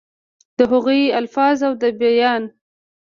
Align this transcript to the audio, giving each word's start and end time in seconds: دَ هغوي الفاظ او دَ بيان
دَ 0.59 0.63
هغوي 0.63 1.17
الفاظ 1.17 1.63
او 1.63 1.73
دَ 1.73 1.85
بيان 1.89 2.51